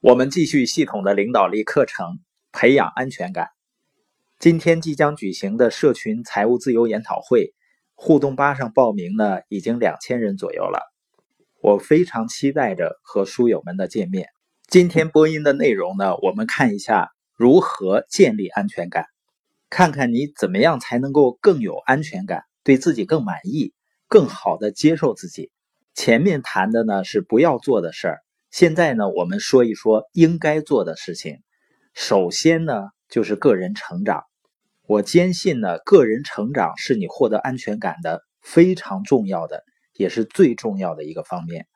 [0.00, 2.20] 我们继续系统的领导力课程，
[2.52, 3.48] 培养安全感。
[4.38, 7.52] 今天即将举行的社群财务自由研讨会，
[7.96, 10.78] 互动吧上报名呢已经两千人左右了。
[11.60, 14.28] 我非常期待着和书友们的见面。
[14.68, 19.06] 今天播音的内容呢，我们看一下如何建立安全感，
[19.68, 23.74] 看看你怎么样才能够更有安全感，对自己更满意，
[24.06, 25.50] 更好的接受自己。
[25.92, 28.20] 前面谈的呢是不要做的事儿。
[28.50, 31.38] 现在呢，我们说一说应该做的事情。
[31.92, 32.74] 首先呢，
[33.08, 34.24] 就是个人成长。
[34.86, 41.66] 我坚信呢，个人成长是你获得安全感的非常重要的，也是最重要的一个方面。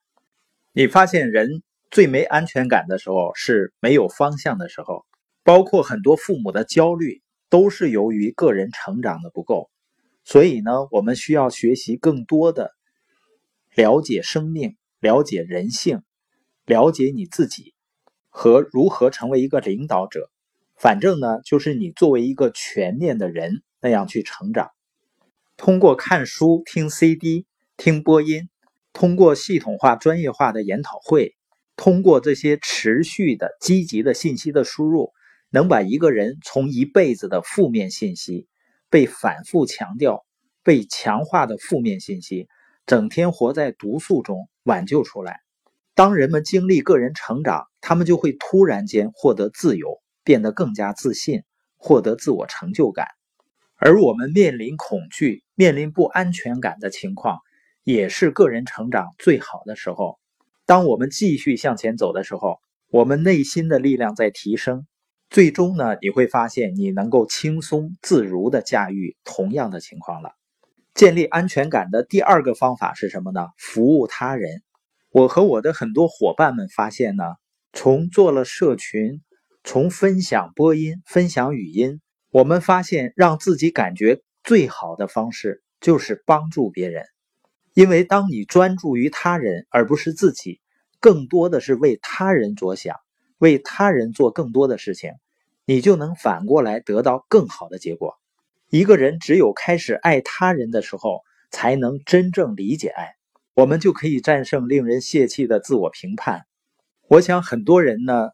[0.73, 5.05] 你发现人最没安全感的时候是没有方向的时候，
[5.45, 7.21] 包括很多父母的焦虑
[7.51, 9.69] 都是由于个人成长的不够。
[10.25, 12.71] 所以呢，我们需要学习更多的
[13.75, 16.03] 了解生命，了解人性。
[16.73, 17.75] 了解你自己
[18.31, 20.31] 和如何成为一个领导者，
[20.75, 24.71] 反正呢，就是你作为一个全面的人那样去成长。
[25.59, 27.45] 通过看书、听 CD、
[27.77, 28.49] 听播音，
[28.95, 31.37] 通过系统化、专业化的研讨会，
[31.77, 35.13] 通过这些持续的积极的信息的输入，
[35.51, 38.49] 能把一个人从一辈子的负面信息、
[38.89, 40.25] 被反复强调、
[40.63, 42.49] 被强化的负面信息，
[42.87, 45.42] 整天活在毒素中挽救出来。
[45.95, 51.43] 当人们经历个人成长，他们就会突然间获得自由，变得更加自信，
[51.77, 53.09] 获得自我成就感。
[53.77, 57.41] 而我们面临恐惧、面临不安全感的情况，
[57.85, 60.19] 也是个人成长最好的时候。
[60.65, 64.87] 当我们继续向前走的时候，我们内心的力量在提升，
[65.29, 70.31] 最终呢，你会发现你能够轻松自如地驾驭同样的情况了。
[70.95, 73.49] 建立安全感的第二个方法是什么呢？
[73.59, 74.63] 服务他人。
[75.13, 77.25] 我和我的很多伙伴们发现呢，
[77.75, 79.21] 从做了社群，
[79.63, 87.05] 从分享播音、分享语音，我们发现让自己感觉最好的方式就是帮助别人。
[87.75, 90.63] 因为当你专注于他人而不是自己，
[90.99, 92.97] 更多的是为他人着想，
[93.37, 95.13] 为他人做更多的事情，
[95.67, 98.15] 你就能反过来得到更好的结果。
[98.71, 101.21] 一个人只有开始爱他人的时候，
[101.51, 103.13] 才能真正理解爱。
[103.55, 106.47] 我们就可以战胜令人泄气的自我评判。
[107.09, 108.31] 我想很多人呢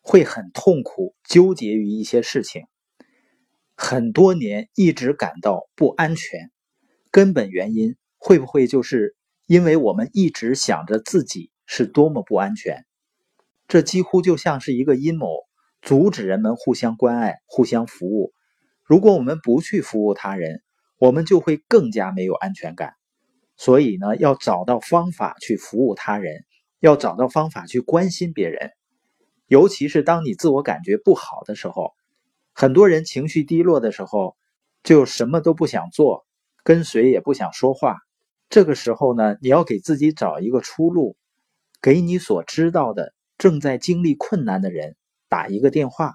[0.00, 2.64] 会很痛苦，纠结于一些事情，
[3.76, 6.50] 很多年一直感到不安全。
[7.10, 9.14] 根本原因会不会就是
[9.46, 12.84] 因为我们一直想着自己是多么不安全？
[13.68, 15.28] 这几乎就像是一个阴谋，
[15.82, 18.32] 阻止人们互相关爱、互相服务。
[18.82, 20.62] 如果我们不去服务他人，
[20.98, 22.94] 我们就会更加没有安全感。
[23.58, 26.44] 所以呢，要找到方法去服务他人，
[26.78, 28.70] 要找到方法去关心别人。
[29.48, 31.92] 尤其是当你自我感觉不好的时候，
[32.54, 34.36] 很多人情绪低落的时候，
[34.84, 36.24] 就什么都不想做，
[36.62, 37.96] 跟谁也不想说话。
[38.48, 41.16] 这个时候呢，你要给自己找一个出路，
[41.82, 44.94] 给你所知道的正在经历困难的人
[45.28, 46.14] 打一个电话。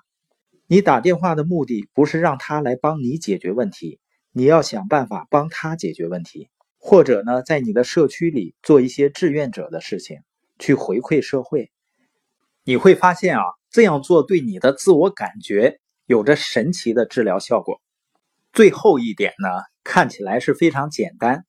[0.65, 3.99] 你打电话的目的不是让他来帮你解决问题，
[4.31, 6.49] 你要想办法帮他解决问题。
[6.85, 10.19] 或者呢，在你的社区里做一些志愿者的事情，
[10.59, 11.71] 去回馈社会，
[12.65, 17.81] 你会发现啊，这样做对你的自我感觉有着神奇的治疗效果。
[18.51, 19.47] 最后一点呢，
[19.85, 21.45] 看起来是非常简单，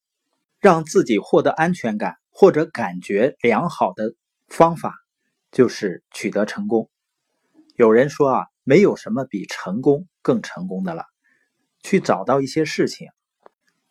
[0.61, 4.15] 让自己获得安全感或者感觉良好的
[4.47, 4.95] 方法，
[5.51, 6.89] 就是取得成功。
[7.75, 11.03] 有人说啊，没有什么比成功更成功的了，
[11.83, 13.09] 去找到一些事情。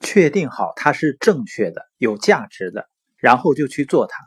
[0.04, 4.18] 确定好它是正确的、有价值的，然后就去做它。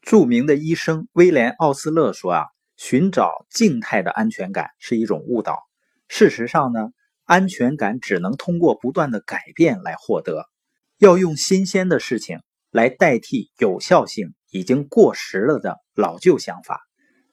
[0.00, 2.44] 著名的医生威廉·奥斯勒说：“啊，
[2.76, 5.58] 寻找静态的安全感是一种误导。
[6.08, 6.92] 事实上呢，
[7.24, 10.48] 安全感只能通过不断的改变来获得。
[10.98, 16.80] 要用新鲜的事情来代替有效性已经过时了的老旧想法。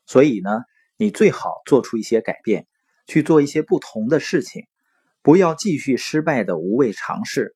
[0.08, 0.50] 所以呢，
[0.98, 2.66] 你最好做出一些改变，
[3.06, 4.64] 去做一些不同的事情，
[5.22, 7.56] 不要继续失败的无谓尝试。”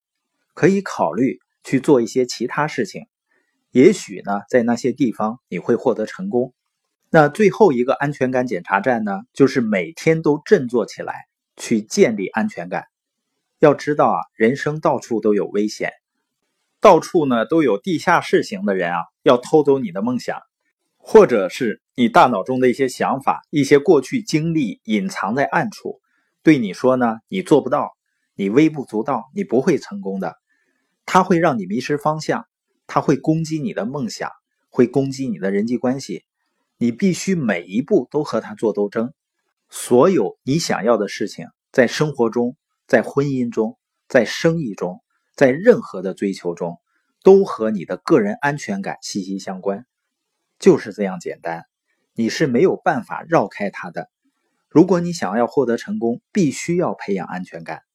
[0.58, 3.06] 可以考虑去做一些其他事情，
[3.70, 6.56] 也许呢，在那些地方你会获得成功。
[7.12, 11.28] 那最后一个安全感检查站呢，就是每天都振作起来，
[11.58, 12.86] 去建立安全感。
[13.60, 15.92] 要知道啊，人生到处都有危险，
[16.82, 20.40] 到处呢都有地下室型的人啊，要偷走你的梦想，
[20.98, 26.02] 或者是你大脑中的一些想法、一些过去经历隐藏在暗处，
[26.42, 27.92] 对你说呢，你做不到，
[28.34, 30.36] 你微不足道，你不会成功的。
[31.08, 32.48] 它会让你迷失方向，
[32.86, 34.30] 它会攻击你的梦想，
[34.70, 36.26] 会攻击你的人际关系。
[36.78, 39.14] 你必须每一步都和它做斗争。
[39.70, 42.58] 所有你想要的事情，在生活中、
[42.88, 45.02] 在婚姻中、在生意中、
[45.34, 46.78] 在任何的追求中，
[47.24, 49.86] 都和你的个人安全感息息相关。
[50.60, 51.64] 就是这样简单，
[52.16, 54.10] 你是没有办法绕开它的。
[54.68, 57.87] 如果你想要获得成功，必须要培养安全感。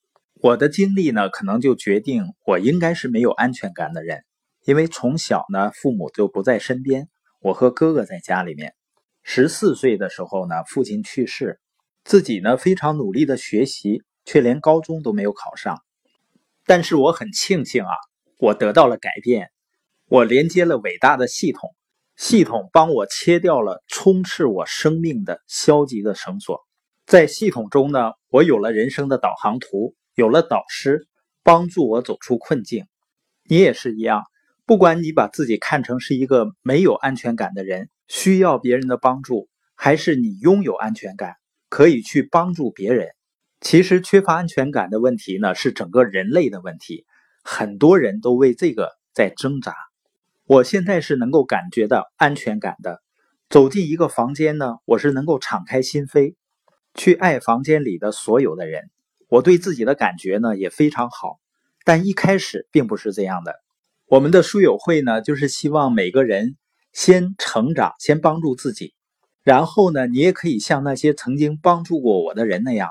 [0.43, 4.25] 我的经历呢，可能就决定我应该是没有安全感的人，
[4.65, 7.09] 因为从小呢，父母就不在身边，
[7.41, 8.75] 我和哥哥在家里面。
[9.23, 11.61] 十四岁的时候呢，父亲去世，
[12.03, 15.79] 自己呢非常努力的学习，却连高中都没有考上。
[16.67, 17.93] 但是我很庆幸啊，
[18.41, 19.53] 我得到了改变，
[20.09, 21.71] 我连接了伟大的系统，
[22.17, 26.59] 系统帮我切掉了充斥我生命的消极的绳索。
[27.07, 31.07] 在系统中呢，我有了人生的导航图，有了导师
[31.43, 32.87] 帮助我走出困境。
[33.45, 34.25] 你也是一样，
[34.67, 41.37] 不管你把自己看成是一个没有安全感的人，需要别人的帮助，还是你拥有安全感，
[41.69, 43.09] 可以去帮助别人。
[43.61, 47.07] 其实缺乏安全感的问题呢，是整个人类的问题，
[47.43, 49.75] 很多人都为这个在挣扎。
[50.45, 53.01] 我现在是能够感觉到安全感的，
[53.49, 56.35] 走进一个房间呢，我是能够敞开心扉。
[56.95, 58.91] 去爱房间里的所有的人，
[59.33, 61.39] 我对自己的感觉呢也非常好，
[61.87, 63.55] 但一开始并不是这样的。
[64.05, 66.59] 我们的书友会呢，就是希望每个人
[66.93, 68.93] 先成长，先帮助自己，
[69.43, 72.91] 然后呢，你也可以像那些曾经帮助过我的人那样。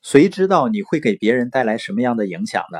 [0.00, 2.78] 谁知道你会给别人带来什么样的影响呢？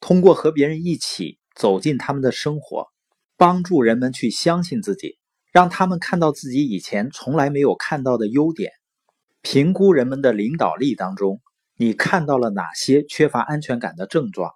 [0.00, 2.88] 通过和别人一起走进他们的生活，
[3.36, 5.18] 帮助人们去相信自己，
[5.52, 8.72] 让他们看到自己以前从来没有看到的优点。
[9.40, 11.40] 评估人们的领导力当中，
[11.80, 14.52] 你看到了哪些缺乏安全感的症状？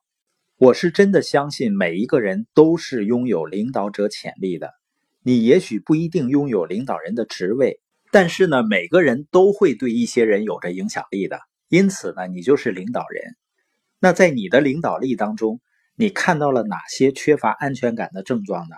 [0.59, 4.75] 我是真的相信每一个人都是拥有领导者潜力的。
[5.23, 7.81] 你也许不一定拥有领导人的职位，
[8.12, 11.41] 但是呢，每个人都会对一些人有着影响力的。
[11.71, 13.23] 因此呢，你就是领导人。
[14.00, 15.62] 那在你的领导力当中，
[15.97, 18.77] 你看到了哪些缺乏安全感的症状呢？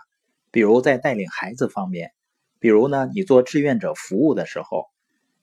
[0.52, 2.12] 比如在带领孩子方面，
[2.60, 4.84] 比如呢，你做志愿者服务的时候。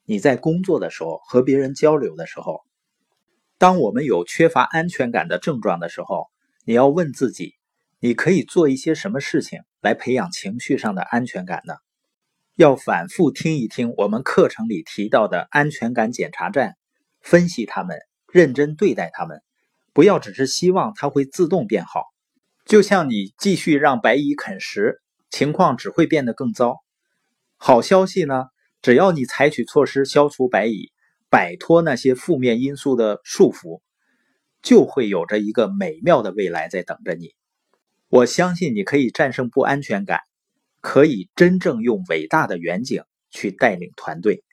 [0.06, 2.62] 你在工作的时候和别人交流的时候，
[3.64, 6.28] 当我们有缺乏安全感的症状的时候，
[6.66, 7.54] 你要问自己：
[8.02, 11.76] 你可以做一些什么事情来培养情绪上的安全感呢？
[12.56, 16.76] 要反复听一听我们课程里提到的安全感检查站，
[17.22, 18.00] 分析他们，
[18.34, 19.42] 认真对待他们，
[19.94, 22.04] 不要只是希望它会自动变好。
[22.66, 26.84] 就像你继续让白蚁啃食，情况只会变得更糟。
[27.56, 28.48] 好消息呢？
[28.82, 30.92] 只要你采取措施消除白蚁，
[31.34, 33.82] 摆脱那些负面因素的束缚，
[34.62, 37.34] 就会有着一个美妙的未来在等着你。
[38.08, 40.20] 我相信你可以战胜不安全感，
[40.80, 43.02] 可以真正用伟大的远景
[43.32, 44.44] 去带领团队。